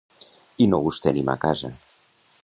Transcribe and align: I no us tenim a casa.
I 0.65 0.67
no 0.71 0.79
us 0.91 0.99
tenim 1.03 1.29
a 1.33 1.35
casa. 1.43 1.71